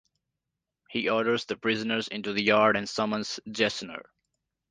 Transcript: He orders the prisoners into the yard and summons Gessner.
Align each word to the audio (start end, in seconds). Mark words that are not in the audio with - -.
He 0.89 1.09
orders 1.09 1.45
the 1.45 1.55
prisoners 1.55 2.07
into 2.07 2.33
the 2.33 2.41
yard 2.41 2.75
and 2.75 2.89
summons 2.89 3.39
Gessner. 3.51 4.01